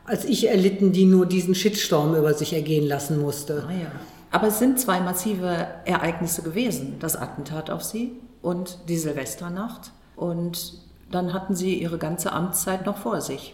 als 0.09 0.25
ich 0.25 0.47
erlitten, 0.47 0.91
die 0.91 1.05
nur 1.05 1.27
diesen 1.27 1.53
Shitstorm 1.53 2.15
über 2.15 2.33
sich 2.33 2.53
ergehen 2.53 2.87
lassen 2.87 3.21
musste. 3.21 3.65
Ah 3.67 3.71
ja. 3.71 3.91
Aber 4.31 4.47
es 4.47 4.57
sind 4.57 4.79
zwei 4.79 4.99
massive 5.01 5.67
Ereignisse 5.85 6.41
gewesen, 6.41 6.97
das 6.99 7.15
Attentat 7.15 7.69
auf 7.69 7.83
sie 7.83 8.13
und 8.41 8.79
die 8.89 8.97
Silvesternacht. 8.97 9.91
Und 10.15 10.81
dann 11.11 11.33
hatten 11.33 11.55
sie 11.55 11.75
ihre 11.75 11.99
ganze 11.99 12.31
Amtszeit 12.31 12.87
noch 12.87 12.97
vor 12.97 13.21
sich. 13.21 13.53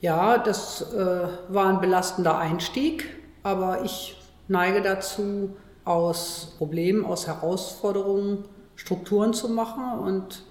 Ja, 0.00 0.38
das 0.38 0.92
äh, 0.92 1.28
war 1.48 1.66
ein 1.66 1.80
belastender 1.80 2.38
Einstieg, 2.38 3.04
aber 3.42 3.84
ich 3.84 4.16
neige 4.46 4.82
dazu, 4.82 5.56
aus 5.84 6.54
Problemen, 6.58 7.04
aus 7.06 7.26
Herausforderungen 7.26 8.44
Strukturen 8.76 9.32
zu 9.32 9.48
machen. 9.48 9.98
Und 9.98 10.42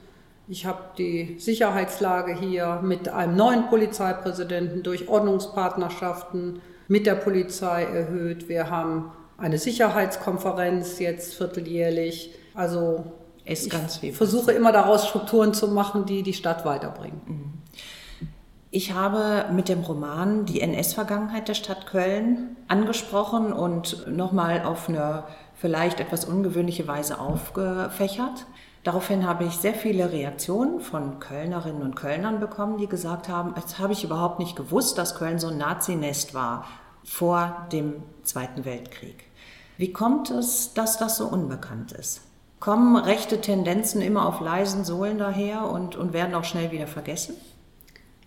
ich 0.48 0.66
habe 0.66 0.80
die 0.98 1.36
Sicherheitslage 1.40 2.36
hier 2.36 2.82
mit 2.84 3.08
einem 3.10 3.36
neuen 3.36 3.68
Polizeipräsidenten 3.70 4.82
durch 4.84 5.08
Ordnungspartnerschaften 5.08 6.62
mit 6.88 7.06
der 7.06 7.16
Polizei 7.16 7.84
erhöht. 7.84 8.50
Wir 8.50 8.70
haben 8.70 9.12
eine 9.38 9.60
Sicherheitskonferenz 9.60 11.00
jetzt 11.00 11.36
vierteljährlich. 11.36 12.34
Also 12.56 13.06
ich 13.46 13.72
versuche 14.14 14.52
immer 14.52 14.72
daraus 14.72 15.08
Strukturen 15.08 15.54
zu 15.54 15.70
machen, 15.70 16.06
die 16.06 16.24
die 16.24 16.34
Stadt 16.34 16.66
weiterbringen. 16.66 17.22
Mhm. 17.26 17.47
Ich 18.78 18.94
habe 18.94 19.46
mit 19.52 19.70
dem 19.70 19.82
Roman 19.82 20.46
die 20.46 20.62
NS-Vergangenheit 20.62 21.48
der 21.48 21.56
Stadt 21.56 21.88
Köln 21.88 22.56
angesprochen 22.68 23.52
und 23.52 24.06
nochmal 24.08 24.62
auf 24.62 24.88
eine 24.88 25.24
vielleicht 25.56 26.00
etwas 26.00 26.26
ungewöhnliche 26.26 26.88
Weise 26.88 27.20
aufgefächert. 27.20 28.46
Daraufhin 28.84 29.28
habe 29.28 29.46
ich 29.46 29.56
sehr 29.56 29.74
viele 29.74 30.12
Reaktionen 30.12 30.80
von 30.80 31.20
Kölnerinnen 31.20 31.82
und 31.82 31.96
Kölnern 31.96 32.40
bekommen, 32.40 32.78
die 32.78 32.86
gesagt 32.86 33.30
haben, 33.30 33.56
jetzt 33.56 33.80
habe 33.80 33.94
ich 33.94 34.04
überhaupt 34.04 34.38
nicht 34.38 34.56
gewusst, 34.56 35.00
dass 35.00 35.16
Köln 35.16 35.40
so 35.40 35.48
ein 35.48 35.58
Nazinest 35.58 36.36
war 36.36 36.68
vor 37.04 37.66
dem 37.72 38.04
Zweiten 38.22 38.64
Weltkrieg. 38.64 39.24
Wie 39.78 39.92
kommt 39.92 40.30
es, 40.30 40.76
dass 40.76 41.00
das 41.00 41.18
so 41.18 41.26
unbekannt 41.26 41.94
ist? 41.94 42.22
Kommen 42.60 42.96
rechte 42.96 43.42
Tendenzen 43.42 44.04
immer 44.04 44.28
auf 44.28 44.40
leisen 44.40 44.86
Sohlen 44.86 45.18
daher 45.18 45.68
und, 45.68 45.96
und 45.96 46.14
werden 46.14 46.36
auch 46.36 46.44
schnell 46.44 46.72
wieder 46.72 46.86
vergessen? 46.86 47.34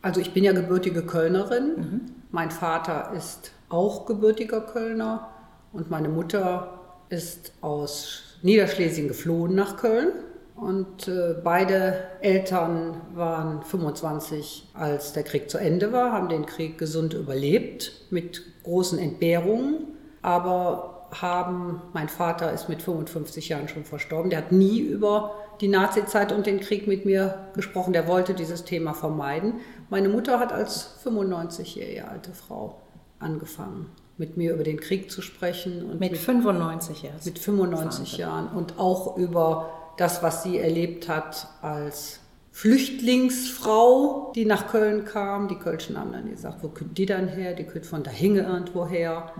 Also 0.02 0.20
ich 0.20 0.32
bin 0.32 0.44
ja 0.44 0.52
gebürtige 0.52 1.02
Kölnerin. 1.02 1.76
Mhm. 1.76 2.00
Mein 2.30 2.50
Vater 2.50 3.12
ist 3.16 3.52
auch 3.68 4.06
gebürtiger 4.06 4.60
Kölner 4.60 5.30
und 5.72 5.90
meine 5.90 6.08
Mutter 6.08 6.80
ist 7.08 7.52
aus 7.60 8.38
Niederschlesien 8.42 9.08
geflohen 9.08 9.54
nach 9.54 9.76
Köln. 9.76 10.12
Und 10.56 11.08
äh, 11.08 11.34
beide 11.42 11.94
Eltern 12.20 13.00
waren 13.14 13.62
25, 13.62 14.68
als 14.74 15.14
der 15.14 15.22
Krieg 15.22 15.50
zu 15.50 15.56
Ende 15.56 15.92
war, 15.92 16.12
haben 16.12 16.28
den 16.28 16.44
Krieg 16.44 16.76
gesund 16.76 17.14
überlebt 17.14 17.92
mit 18.10 18.42
großen 18.62 18.98
Entbehrungen. 18.98 19.86
Aber 20.20 20.89
haben, 21.20 21.82
mein 21.92 22.08
Vater 22.08 22.52
ist 22.52 22.68
mit 22.68 22.82
55 22.82 23.48
Jahren 23.48 23.68
schon 23.68 23.84
verstorben, 23.84 24.30
der 24.30 24.40
hat 24.40 24.52
nie 24.52 24.80
über 24.80 25.34
die 25.60 25.68
Nazizeit 25.68 26.32
und 26.32 26.46
den 26.46 26.60
Krieg 26.60 26.86
mit 26.86 27.04
mir 27.04 27.48
gesprochen, 27.54 27.92
der 27.92 28.08
wollte 28.08 28.34
dieses 28.34 28.64
Thema 28.64 28.94
vermeiden. 28.94 29.54
Meine 29.90 30.08
Mutter 30.08 30.38
hat 30.38 30.52
als 30.52 30.98
95-jährige 31.04 32.08
alte 32.08 32.32
Frau 32.32 32.80
angefangen, 33.18 33.86
mit 34.16 34.36
mir 34.36 34.54
über 34.54 34.64
den 34.64 34.80
Krieg 34.80 35.10
zu 35.10 35.20
sprechen. 35.22 35.84
Und 35.84 36.00
mit, 36.00 36.12
mit 36.12 36.20
95 36.20 37.02
Jahren? 37.02 37.20
Mit 37.24 37.38
95 37.38 38.16
Jahren 38.16 38.48
und 38.48 38.78
auch 38.78 39.16
über 39.16 39.70
das, 39.96 40.22
was 40.22 40.42
sie 40.42 40.58
erlebt 40.58 41.08
hat 41.08 41.48
als 41.60 42.20
Flüchtlingsfrau, 42.52 44.32
die 44.34 44.44
nach 44.44 44.68
Köln 44.68 45.04
kam. 45.04 45.48
Die 45.48 45.56
Kölschen 45.56 45.98
haben 45.98 46.12
dann 46.12 46.28
gesagt, 46.30 46.62
wo 46.62 46.68
kommt 46.68 46.96
die 46.96 47.06
dann 47.06 47.28
her? 47.28 47.54
Die 47.54 47.64
kommt 47.64 47.86
von 47.86 48.02
da 48.02 48.10
hinge 48.10 48.40
irgendwo 48.40 48.86
her 48.86 49.32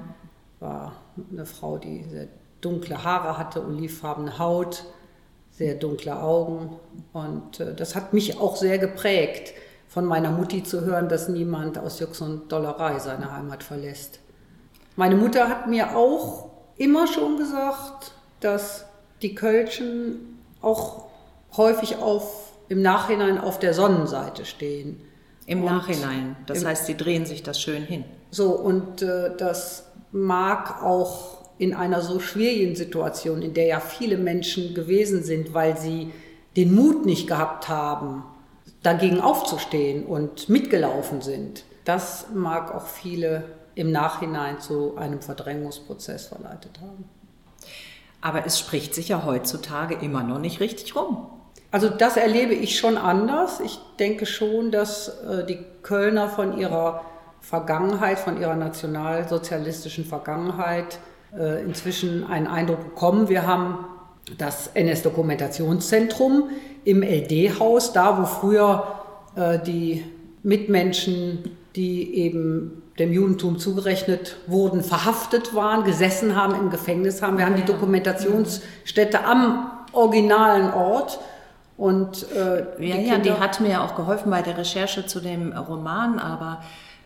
war 0.60 0.92
eine 1.32 1.46
Frau, 1.46 1.78
die 1.78 2.04
sehr 2.04 2.28
dunkle 2.60 3.02
Haare 3.02 3.38
hatte, 3.38 3.64
olivfarbene 3.64 4.38
Haut, 4.38 4.84
sehr 5.50 5.74
dunkle 5.74 6.20
Augen. 6.20 6.76
Und 7.12 7.60
äh, 7.60 7.74
das 7.74 7.94
hat 7.94 8.12
mich 8.12 8.38
auch 8.38 8.56
sehr 8.56 8.78
geprägt, 8.78 9.52
von 9.88 10.04
meiner 10.04 10.30
Mutti 10.30 10.62
zu 10.62 10.82
hören, 10.82 11.08
dass 11.08 11.28
niemand 11.28 11.76
aus 11.76 11.98
Jux 11.98 12.20
und 12.20 12.52
Dollerei 12.52 12.98
seine 13.00 13.32
Heimat 13.32 13.64
verlässt. 13.64 14.20
Meine 14.94 15.16
Mutter 15.16 15.48
hat 15.48 15.66
mir 15.66 15.96
auch 15.96 16.50
immer 16.76 17.06
schon 17.06 17.36
gesagt, 17.38 18.12
dass 18.40 18.84
die 19.22 19.34
Kölschen 19.34 20.38
auch 20.62 21.06
häufig 21.56 21.96
auf, 21.96 22.52
im 22.68 22.82
Nachhinein 22.82 23.38
auf 23.38 23.58
der 23.58 23.74
Sonnenseite 23.74 24.44
stehen. 24.44 25.00
Im 25.46 25.64
Nachhinein. 25.64 26.36
Das 26.46 26.64
heißt, 26.64 26.86
sie 26.86 26.96
drehen 26.96 27.26
sich 27.26 27.42
das 27.42 27.60
schön 27.60 27.82
hin. 27.82 28.04
So, 28.30 28.52
und 28.52 29.02
äh, 29.02 29.36
das 29.36 29.89
mag 30.12 30.82
auch 30.82 31.38
in 31.58 31.74
einer 31.74 32.00
so 32.00 32.20
schwierigen 32.20 32.74
Situation, 32.74 33.42
in 33.42 33.54
der 33.54 33.66
ja 33.66 33.80
viele 33.80 34.16
Menschen 34.16 34.74
gewesen 34.74 35.22
sind, 35.22 35.52
weil 35.52 35.76
sie 35.76 36.10
den 36.56 36.74
Mut 36.74 37.04
nicht 37.04 37.26
gehabt 37.26 37.68
haben, 37.68 38.24
dagegen 38.82 39.20
aufzustehen 39.20 40.06
und 40.06 40.48
mitgelaufen 40.48 41.20
sind. 41.20 41.64
Das 41.84 42.26
mag 42.34 42.74
auch 42.74 42.86
viele 42.86 43.44
im 43.74 43.92
Nachhinein 43.92 44.60
zu 44.60 44.96
einem 44.96 45.20
Verdrängungsprozess 45.20 46.26
verleitet 46.26 46.80
haben. 46.80 47.04
Aber 48.20 48.46
es 48.46 48.58
spricht 48.58 48.94
sich 48.94 49.08
ja 49.08 49.24
heutzutage 49.24 49.94
immer 49.94 50.22
noch 50.22 50.38
nicht 50.38 50.60
richtig 50.60 50.94
rum. 50.96 51.26
Also 51.70 51.88
das 51.88 52.16
erlebe 52.16 52.54
ich 52.54 52.78
schon 52.78 52.98
anders. 52.98 53.60
Ich 53.60 53.78
denke 53.98 54.26
schon, 54.26 54.70
dass 54.72 55.08
äh, 55.20 55.46
die 55.46 55.58
Kölner 55.82 56.28
von 56.28 56.58
ihrer 56.58 57.04
Vergangenheit, 57.40 58.18
von 58.18 58.40
ihrer 58.40 58.56
nationalsozialistischen 58.56 60.04
Vergangenheit 60.04 60.98
äh, 61.36 61.62
inzwischen 61.62 62.24
einen 62.26 62.46
Eindruck 62.46 62.84
bekommen. 62.84 63.28
Wir 63.28 63.46
haben 63.46 63.86
das 64.38 64.68
NS-Dokumentationszentrum 64.74 66.50
im 66.84 67.02
LD-Haus, 67.02 67.92
da 67.92 68.18
wo 68.18 68.26
früher 68.26 68.86
äh, 69.36 69.58
die 69.58 70.04
Mitmenschen, 70.42 71.56
die 71.76 72.16
eben 72.16 72.82
dem 72.98 73.12
Judentum 73.12 73.58
zugerechnet 73.58 74.36
wurden, 74.46 74.82
verhaftet 74.82 75.54
waren, 75.54 75.84
gesessen 75.84 76.36
haben, 76.36 76.54
im 76.54 76.70
Gefängnis 76.70 77.22
haben. 77.22 77.38
Wir 77.38 77.46
haben 77.46 77.56
die 77.56 77.64
Dokumentationsstätte 77.64 79.24
am 79.24 79.70
originalen 79.92 80.72
Ort. 80.72 81.18
Und, 81.76 82.26
äh, 82.32 82.86
ja, 82.86 82.96
die 82.96 83.08
ja, 83.08 83.18
die 83.18 83.32
hat 83.32 83.60
mir 83.60 83.82
auch 83.82 83.96
geholfen 83.96 84.30
bei 84.30 84.42
der 84.42 84.58
Recherche 84.58 85.06
zu 85.06 85.20
dem 85.20 85.52
Roman, 85.52 86.18
aber 86.18 86.60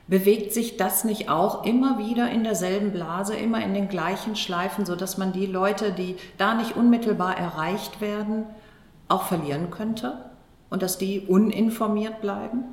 bewegt 0.06 0.52
sich 0.52 0.76
das 0.76 1.04
nicht 1.04 1.28
auch 1.28 1.64
immer 1.64 1.98
wieder 1.98 2.30
in 2.30 2.44
derselben 2.44 2.92
Blase, 2.92 3.34
immer 3.34 3.62
in 3.62 3.72
den 3.74 3.88
gleichen 3.88 4.36
Schleifen, 4.36 4.84
sodass 4.84 5.16
man 5.16 5.32
die 5.32 5.46
Leute, 5.46 5.92
die 5.92 6.16
da 6.36 6.54
nicht 6.54 6.76
unmittelbar 6.76 7.36
erreicht 7.38 8.00
werden, 8.00 8.46
auch 9.08 9.22
verlieren 9.22 9.70
könnte 9.70 10.30
und 10.70 10.82
dass 10.82 10.98
die 10.98 11.20
uninformiert 11.20 12.20
bleiben? 12.20 12.64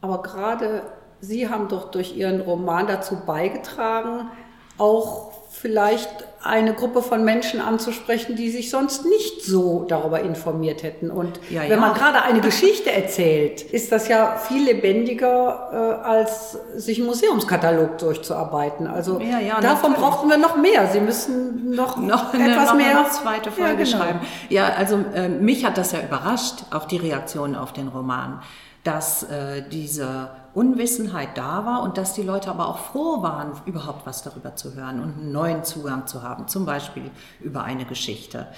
Aber 0.00 0.22
gerade 0.22 0.82
Sie 1.20 1.48
haben 1.48 1.68
doch 1.68 1.92
durch 1.92 2.16
Ihren 2.16 2.40
Roman 2.40 2.88
dazu 2.88 3.16
beigetragen, 3.24 4.28
auch 4.76 5.30
vielleicht 5.50 6.24
eine 6.44 6.74
Gruppe 6.74 7.02
von 7.02 7.24
Menschen 7.24 7.60
anzusprechen, 7.60 8.36
die 8.36 8.50
sich 8.50 8.70
sonst 8.70 9.04
nicht 9.04 9.44
so 9.44 9.84
darüber 9.88 10.20
informiert 10.20 10.82
hätten. 10.82 11.10
Und 11.10 11.38
ja, 11.50 11.62
wenn 11.62 11.70
ja. 11.70 11.76
man 11.76 11.94
gerade 11.94 12.22
eine 12.22 12.40
Geschichte 12.40 12.90
erzählt, 12.90 13.62
ist 13.62 13.92
das 13.92 14.08
ja 14.08 14.36
viel 14.36 14.64
lebendiger, 14.64 16.00
äh, 16.02 16.06
als 16.06 16.58
sich 16.74 16.98
einen 16.98 17.06
Museumskatalog 17.06 17.98
durchzuarbeiten. 17.98 18.86
Also 18.86 19.20
ja, 19.20 19.60
davon 19.60 19.94
brauchten 19.94 20.28
wir 20.28 20.38
noch 20.38 20.56
mehr. 20.56 20.88
Sie 20.88 21.00
müssen 21.00 21.70
noch, 21.70 21.96
noch 21.98 22.34
etwas 22.34 22.70
noch 22.70 22.74
mehr. 22.74 22.98
Eine 22.98 23.10
zweite 23.10 23.50
Folge 23.50 23.84
genau. 23.84 23.96
schreiben. 23.96 24.20
Ja, 24.48 24.72
also 24.76 25.04
äh, 25.14 25.28
mich 25.28 25.64
hat 25.64 25.78
das 25.78 25.92
ja 25.92 26.00
überrascht, 26.00 26.64
auch 26.70 26.86
die 26.86 26.96
Reaktion 26.96 27.54
auf 27.54 27.72
den 27.72 27.88
Roman, 27.88 28.42
dass 28.84 29.22
äh, 29.24 29.62
diese 29.70 30.30
Unwissenheit 30.54 31.38
da 31.38 31.64
war 31.64 31.82
und 31.82 31.96
dass 31.98 32.14
die 32.14 32.22
Leute 32.22 32.50
aber 32.50 32.68
auch 32.68 32.78
froh 32.78 33.22
waren, 33.22 33.52
überhaupt 33.64 34.06
was 34.06 34.22
darüber 34.22 34.56
zu 34.56 34.74
hören 34.74 35.00
und 35.00 35.18
einen 35.18 35.32
neuen 35.32 35.64
Zugang 35.64 36.06
zu 36.06 36.22
haben, 36.22 36.48
zum 36.48 36.66
Beispiel 36.66 37.10
über 37.40 37.64
eine 37.64 37.84
Geschichte. 37.84 38.48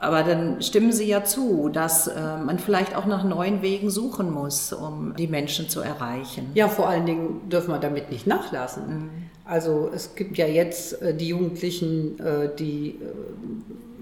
Aber 0.00 0.22
dann 0.22 0.62
stimmen 0.62 0.92
Sie 0.92 1.06
ja 1.06 1.24
zu, 1.24 1.70
dass 1.70 2.06
äh, 2.06 2.36
man 2.36 2.60
vielleicht 2.60 2.94
auch 2.94 3.06
nach 3.06 3.24
neuen 3.24 3.62
Wegen 3.62 3.90
suchen 3.90 4.30
muss, 4.30 4.72
um 4.72 5.16
die 5.16 5.26
Menschen 5.26 5.68
zu 5.68 5.80
erreichen. 5.80 6.50
Ja, 6.54 6.68
vor 6.68 6.88
allen 6.88 7.04
Dingen 7.04 7.48
dürfen 7.48 7.72
wir 7.72 7.80
damit 7.80 8.12
nicht 8.12 8.24
nachlassen. 8.24 8.88
Mhm. 8.88 9.10
Also 9.44 9.90
es 9.92 10.14
gibt 10.14 10.38
ja 10.38 10.46
jetzt 10.46 11.02
äh, 11.02 11.14
die 11.14 11.28
Jugendlichen, 11.28 12.20
äh, 12.20 12.54
die 12.54 12.90
äh, 12.90 12.96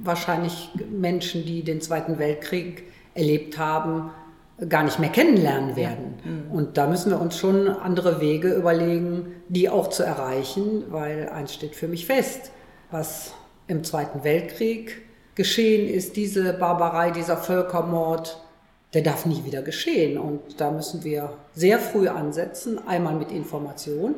wahrscheinlich 0.03 0.69
Menschen, 0.91 1.47
die 1.47 1.63
den 1.63 1.81
Zweiten 1.81 2.19
Weltkrieg 2.19 2.85
erlebt 3.15 3.57
haben, 3.57 4.11
gar 4.69 4.85
nicht 4.85 4.99
mehr 4.99 5.11
kennenlernen 5.11 5.77
werden. 5.77 6.15
Ja. 6.25 6.31
Mhm. 6.31 6.51
Und 6.51 6.77
da 6.79 6.87
müssen 6.87 7.11
wir 7.11 7.21
uns 7.21 7.37
schon 7.37 7.69
andere 7.69 8.21
Wege 8.21 8.55
überlegen, 8.55 9.35
die 9.49 9.69
auch 9.69 9.89
zu 9.89 10.03
erreichen, 10.03 10.85
weil 10.89 11.29
eins 11.29 11.55
steht 11.55 11.77
für 11.77 11.89
mich 11.89 12.07
fest, 12.07 12.51
was 12.91 13.35
im 13.69 13.85
Zweiten 13.85 14.25
Weltkrieg 14.25 15.03
geschehen 15.35 15.89
ist, 15.89 16.17
diese 16.17 16.55
Barbarei, 16.55 17.11
dieser 17.11 17.37
Völkermord, 17.37 18.41
der 18.95 19.03
darf 19.03 19.27
nie 19.27 19.45
wieder 19.45 19.61
geschehen. 19.63 20.19
Und 20.19 20.61
da 20.61 20.71
müssen 20.71 21.05
wir 21.05 21.35
sehr 21.55 21.79
früh 21.79 22.09
ansetzen, 22.09 22.81
einmal 22.87 23.15
mit 23.15 23.31
Information, 23.31 24.15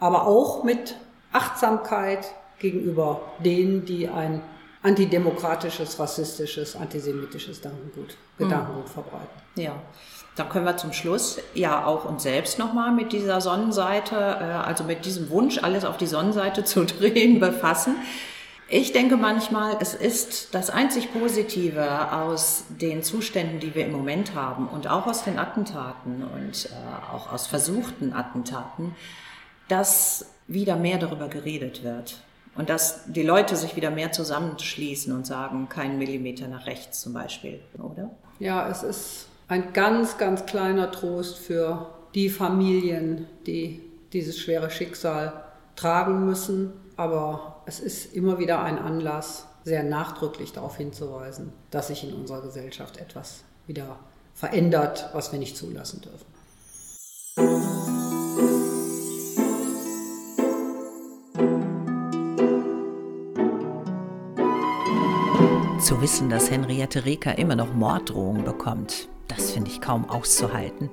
aber 0.00 0.26
auch 0.26 0.64
mit 0.64 0.96
Achtsamkeit 1.32 2.26
gegenüber 2.58 3.20
denen, 3.44 3.84
die 3.84 4.08
ein 4.08 4.40
antidemokratisches, 4.82 5.98
rassistisches, 5.98 6.76
antisemitisches 6.76 7.60
Gedankengut, 7.60 8.16
Gedankengut 8.38 8.84
mhm. 8.84 8.90
verbreiten. 8.90 9.42
Ja, 9.54 9.80
dann 10.34 10.48
können 10.48 10.64
wir 10.64 10.76
zum 10.76 10.92
Schluss 10.92 11.38
ja 11.54 11.84
auch 11.84 12.04
uns 12.04 12.22
selbst 12.22 12.58
nochmal 12.58 12.92
mit 12.92 13.12
dieser 13.12 13.40
Sonnenseite, 13.40 14.16
äh, 14.16 14.44
also 14.44 14.84
mit 14.84 15.04
diesem 15.04 15.30
Wunsch, 15.30 15.58
alles 15.62 15.84
auf 15.84 15.98
die 15.98 16.06
Sonnenseite 16.06 16.64
zu 16.64 16.84
drehen, 16.86 17.38
befassen. 17.38 17.96
Ich 18.68 18.92
denke 18.92 19.18
manchmal, 19.18 19.76
es 19.80 19.92
ist 19.92 20.54
das 20.54 20.70
einzig 20.70 21.12
Positive 21.12 22.10
aus 22.10 22.64
den 22.70 23.02
Zuständen, 23.02 23.60
die 23.60 23.74
wir 23.74 23.84
im 23.84 23.92
Moment 23.92 24.34
haben 24.34 24.66
und 24.66 24.88
auch 24.88 25.06
aus 25.06 25.24
den 25.24 25.38
Attentaten 25.38 26.24
und 26.24 26.70
äh, 26.70 27.14
auch 27.14 27.30
aus 27.30 27.46
versuchten 27.46 28.14
Attentaten, 28.14 28.96
dass 29.68 30.30
wieder 30.48 30.76
mehr 30.76 30.98
darüber 30.98 31.28
geredet 31.28 31.84
wird 31.84 32.22
und 32.54 32.68
dass 32.68 33.00
die 33.06 33.22
Leute 33.22 33.56
sich 33.56 33.76
wieder 33.76 33.90
mehr 33.90 34.12
zusammenschließen 34.12 35.14
und 35.14 35.26
sagen, 35.26 35.68
keinen 35.68 35.98
Millimeter 35.98 36.48
nach 36.48 36.66
rechts 36.66 37.00
zum 37.00 37.12
Beispiel, 37.12 37.60
oder? 37.78 38.10
Ja, 38.38 38.68
es 38.68 38.82
ist 38.82 39.26
ein 39.48 39.72
ganz, 39.72 40.18
ganz 40.18 40.46
kleiner 40.46 40.90
Trost 40.90 41.38
für 41.38 41.94
die 42.14 42.28
Familien, 42.28 43.26
die 43.46 43.82
dieses 44.12 44.38
schwere 44.38 44.70
Schicksal 44.70 45.44
tragen 45.76 46.26
müssen. 46.26 46.72
Aber 46.96 47.62
es 47.66 47.80
ist 47.80 48.14
immer 48.14 48.38
wieder 48.38 48.62
ein 48.62 48.78
Anlass, 48.78 49.46
sehr 49.64 49.82
nachdrücklich 49.82 50.52
darauf 50.52 50.76
hinzuweisen, 50.76 51.52
dass 51.70 51.88
sich 51.88 52.04
in 52.04 52.14
unserer 52.14 52.42
Gesellschaft 52.42 52.98
etwas 52.98 53.44
wieder 53.66 53.98
verändert, 54.34 55.10
was 55.12 55.32
wir 55.32 55.38
nicht 55.38 55.56
zulassen 55.56 56.00
dürfen. 56.00 56.31
Zu 65.92 66.00
wissen, 66.00 66.30
dass 66.30 66.50
Henriette 66.50 67.04
Reker 67.04 67.36
immer 67.36 67.54
noch 67.54 67.74
Morddrohungen 67.74 68.46
bekommt, 68.46 69.10
das 69.28 69.50
finde 69.50 69.70
ich 69.70 69.82
kaum 69.82 70.08
auszuhalten. 70.08 70.88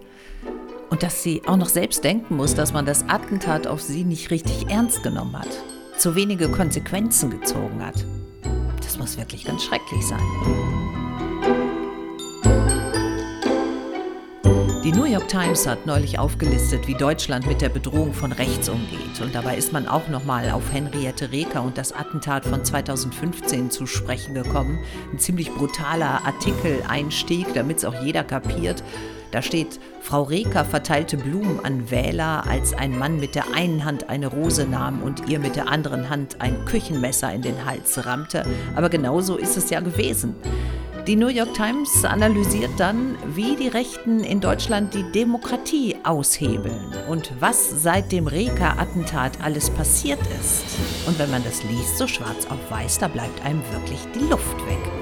Und 0.90 1.04
dass 1.04 1.24
sie 1.24 1.42
auch 1.48 1.56
noch 1.56 1.70
selbst 1.70 2.04
denken 2.04 2.36
muss, 2.36 2.54
dass 2.54 2.74
man 2.74 2.86
das 2.86 3.08
Attentat 3.08 3.66
auf 3.66 3.82
sie 3.82 4.04
nicht 4.04 4.30
richtig 4.30 4.70
ernst 4.70 5.02
genommen 5.02 5.40
hat, 5.40 5.48
zu 5.98 6.16
wenige 6.16 6.50
Konsequenzen 6.50 7.30
gezogen 7.30 7.82
hat. 7.82 8.06
Das 8.84 9.00
muss 9.00 9.18
wirklich 9.18 9.46
ganz 9.46 9.64
schrecklich 9.64 10.06
sein. 10.06 10.89
Die 14.82 14.94
New 14.94 15.04
York 15.04 15.28
Times 15.28 15.68
hat 15.68 15.86
neulich 15.86 16.20
aufgelistet, 16.20 16.88
wie 16.88 16.94
Deutschland 16.94 17.46
mit 17.46 17.60
der 17.60 17.68
Bedrohung 17.68 18.14
von 18.14 18.32
rechts 18.32 18.70
umgeht. 18.70 19.20
Und 19.22 19.36
dabei 19.36 19.58
ist 19.58 19.74
man 19.74 19.90
auch 19.90 20.08
nochmal 20.08 20.52
auf 20.52 20.72
Henriette 20.72 21.34
Reker 21.34 21.64
und 21.64 21.78
das 21.78 21.92
Attentat 21.92 22.46
von 22.46 22.64
2015 22.64 23.72
zu 23.72 23.86
sprechen 23.86 24.36
gekommen. 24.36 24.80
Ein 25.12 25.20
ziemlich 25.20 25.52
brutaler 25.52 26.22
Artikel-Einstieg, 26.26 27.54
damit 27.54 27.80
es 27.80 27.86
auch 27.86 28.02
jeder 28.02 28.24
kapiert. 28.24 28.82
Da 29.32 29.42
steht, 29.42 29.82
Frau 30.00 30.24
Reker 30.24 30.64
verteilte 30.64 31.18
Blumen 31.18 31.60
an 31.64 31.92
Wähler, 31.92 32.48
als 32.48 32.74
ein 32.74 32.98
Mann 32.98 33.20
mit 33.20 33.36
der 33.36 33.54
einen 33.54 33.84
Hand 33.84 34.10
eine 34.10 34.28
Rose 34.28 34.66
nahm 34.66 35.04
und 35.04 35.28
ihr 35.28 35.40
mit 35.40 35.58
der 35.58 35.68
anderen 35.68 36.10
Hand 36.10 36.38
ein 36.40 36.64
Küchenmesser 36.64 37.34
in 37.34 37.42
den 37.42 37.66
Hals 37.66 38.06
rammte. 38.06 38.46
Aber 38.78 38.88
genauso 38.88 39.36
ist 39.36 39.58
es 39.58 39.70
ja 39.70 39.82
gewesen. 39.82 40.36
Die 41.08 41.16
New 41.16 41.28
York 41.28 41.54
Times 41.54 42.06
analysiert 42.06 42.72
dann, 42.78 43.18
wie 43.34 43.56
die 43.56 43.68
Rechten 43.68 44.24
in 44.24 44.42
Deutschland 44.42 44.94
die 44.94 45.12
Demokratie 45.12 45.96
aushebeln 46.04 46.94
und 47.08 47.32
was 47.40 47.82
seit 47.82 48.12
dem 48.12 48.28
Reka-Attentat 48.28 49.42
alles 49.42 49.70
passiert 49.72 50.20
ist. 50.40 50.64
Und 51.08 51.18
wenn 51.18 51.32
man 51.32 51.44
das 51.44 51.64
liest, 51.64 51.98
so 51.98 52.06
schwarz 52.06 52.46
auf 52.46 52.60
weiß, 52.70 53.00
da 53.00 53.08
bleibt 53.08 53.44
einem 53.44 53.62
wirklich 53.72 54.00
die 54.14 54.30
Luft 54.30 54.58
weg 54.68 54.99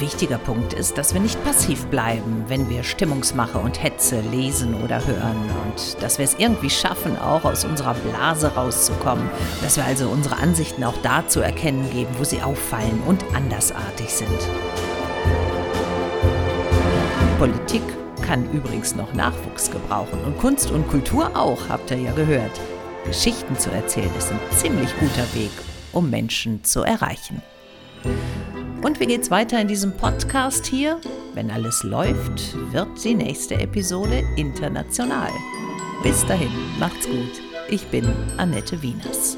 wichtiger 0.00 0.38
Punkt 0.38 0.72
ist, 0.72 0.98
dass 0.98 1.14
wir 1.14 1.20
nicht 1.20 1.42
passiv 1.44 1.86
bleiben, 1.86 2.44
wenn 2.48 2.68
wir 2.68 2.82
Stimmungsmache 2.82 3.58
und 3.58 3.82
Hetze 3.82 4.20
lesen 4.20 4.74
oder 4.82 5.04
hören 5.06 5.36
und 5.64 6.02
dass 6.02 6.18
wir 6.18 6.24
es 6.24 6.34
irgendwie 6.38 6.70
schaffen, 6.70 7.18
auch 7.18 7.44
aus 7.44 7.64
unserer 7.64 7.94
Blase 7.94 8.54
rauszukommen, 8.54 9.28
dass 9.62 9.76
wir 9.76 9.84
also 9.84 10.08
unsere 10.08 10.36
Ansichten 10.36 10.84
auch 10.84 10.96
da 11.02 11.26
zu 11.26 11.40
erkennen 11.40 11.90
geben, 11.90 12.10
wo 12.18 12.24
sie 12.24 12.42
auffallen 12.42 13.02
und 13.06 13.24
andersartig 13.34 14.08
sind. 14.08 14.48
Politik 17.38 17.82
kann 18.22 18.50
übrigens 18.52 18.94
noch 18.94 19.14
Nachwuchs 19.14 19.70
gebrauchen 19.70 20.18
und 20.24 20.38
Kunst 20.38 20.70
und 20.70 20.88
Kultur 20.88 21.30
auch, 21.34 21.68
habt 21.68 21.90
ihr 21.90 21.98
ja 21.98 22.12
gehört. 22.12 22.60
Geschichten 23.04 23.56
zu 23.56 23.70
erzählen 23.70 24.10
ist 24.18 24.30
ein 24.30 24.40
ziemlich 24.50 24.90
guter 24.98 25.24
Weg, 25.34 25.52
um 25.92 26.10
Menschen 26.10 26.62
zu 26.64 26.82
erreichen. 26.82 27.42
Und 28.82 29.00
wie 29.00 29.06
geht's 29.06 29.30
weiter 29.30 29.60
in 29.60 29.68
diesem 29.68 29.92
Podcast 29.92 30.66
hier? 30.66 31.00
Wenn 31.34 31.50
alles 31.50 31.82
läuft, 31.82 32.56
wird 32.72 33.02
die 33.02 33.14
nächste 33.14 33.56
Episode 33.56 34.22
international. 34.36 35.30
Bis 36.02 36.24
dahin, 36.26 36.50
macht's 36.78 37.06
gut. 37.06 37.42
Ich 37.68 37.86
bin 37.88 38.06
Annette 38.36 38.80
Wieners. 38.80 39.36